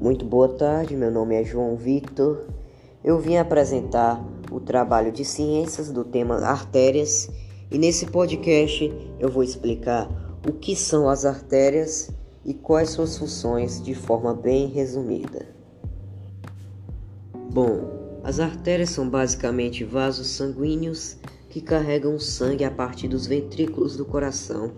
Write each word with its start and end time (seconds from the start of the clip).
Muito 0.00 0.24
boa 0.24 0.48
tarde, 0.48 0.96
meu 0.96 1.10
nome 1.10 1.34
é 1.34 1.44
João 1.44 1.76
Victor. 1.76 2.46
Eu 3.04 3.18
vim 3.18 3.36
apresentar 3.36 4.18
o 4.50 4.58
trabalho 4.58 5.12
de 5.12 5.26
ciências 5.26 5.90
do 5.90 6.04
tema 6.04 6.36
artérias 6.36 7.28
e 7.70 7.76
nesse 7.76 8.06
podcast 8.06 8.90
eu 9.18 9.28
vou 9.28 9.42
explicar 9.42 10.08
o 10.48 10.54
que 10.54 10.74
são 10.74 11.06
as 11.06 11.26
artérias 11.26 12.10
e 12.46 12.54
quais 12.54 12.88
suas 12.88 13.18
funções 13.18 13.82
de 13.82 13.94
forma 13.94 14.32
bem 14.32 14.68
resumida. 14.68 15.54
Bom, 17.52 18.20
as 18.24 18.40
artérias 18.40 18.88
são 18.88 19.06
basicamente 19.06 19.84
vasos 19.84 20.28
sanguíneos 20.28 21.18
que 21.50 21.60
carregam 21.60 22.18
sangue 22.18 22.64
a 22.64 22.70
partir 22.70 23.06
dos 23.06 23.26
ventrículos 23.26 23.98
do 23.98 24.06
coração 24.06 24.72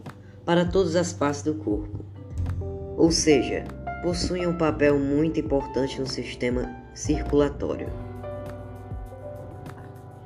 para 0.44 0.64
todas 0.64 0.96
as 0.96 1.12
partes 1.12 1.42
do 1.42 1.54
corpo. 1.54 2.00
Ou 2.96 3.12
seja, 3.12 3.64
possuem 4.02 4.46
um 4.48 4.58
papel 4.58 4.98
muito 4.98 5.38
importante 5.38 6.00
no 6.00 6.06
sistema 6.06 6.74
circulatório. 6.92 7.88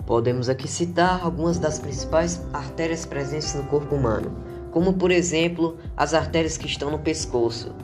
Podemos 0.07 0.49
aqui 0.49 0.67
citar 0.67 1.23
algumas 1.23 1.59
das 1.59 1.79
principais 1.79 2.41
artérias 2.53 3.05
presentes 3.05 3.55
no 3.55 3.65
corpo 3.65 3.95
humano, 3.95 4.33
como 4.71 4.95
por 4.95 5.11
exemplo 5.11 5.77
as 5.97 6.15
artérias 6.15 6.57
que 6.57 6.67
estão 6.67 6.91
no 6.91 6.99
pescoço. 6.99 7.75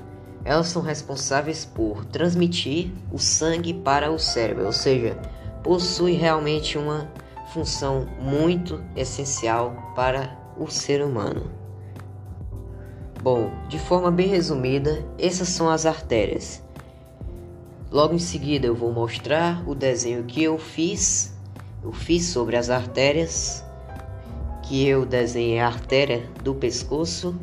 Elas 0.44 0.68
são 0.68 0.82
responsáveis 0.82 1.64
por 1.64 2.04
transmitir 2.06 2.90
o 3.12 3.18
sangue 3.18 3.74
para 3.74 4.10
o 4.10 4.18
cérebro, 4.18 4.66
ou 4.66 4.72
seja, 4.72 5.16
possui 5.62 6.12
realmente 6.12 6.78
uma 6.78 7.08
função 7.52 8.06
muito 8.18 8.82
essencial 8.96 9.92
para 9.94 10.36
o 10.56 10.68
ser 10.68 11.04
humano. 11.04 11.61
Bom, 13.22 13.52
de 13.68 13.78
forma 13.78 14.10
bem 14.10 14.26
resumida, 14.26 15.06
essas 15.16 15.48
são 15.48 15.70
as 15.70 15.86
artérias. 15.86 16.60
Logo 17.88 18.14
em 18.14 18.18
seguida 18.18 18.66
eu 18.66 18.74
vou 18.74 18.92
mostrar 18.92 19.62
o 19.64 19.76
desenho 19.76 20.24
que 20.24 20.42
eu 20.42 20.58
fiz. 20.58 21.32
Eu 21.84 21.92
fiz 21.92 22.26
sobre 22.26 22.56
as 22.56 22.68
artérias, 22.68 23.64
que 24.64 24.84
eu 24.88 25.06
desenhei 25.06 25.60
a 25.60 25.68
artéria 25.68 26.28
do 26.42 26.52
pescoço. 26.52 27.38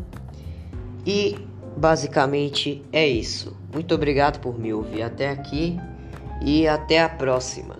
E 1.05 1.47
basicamente 1.77 2.83
é 2.91 3.07
isso. 3.07 3.55
Muito 3.72 3.95
obrigado 3.95 4.41
por 4.41 4.59
me 4.59 4.73
ouvir 4.73 5.03
até 5.03 5.30
aqui 5.30 5.80
e 6.41 6.67
até 6.67 7.02
a 7.02 7.07
próxima. 7.07 7.78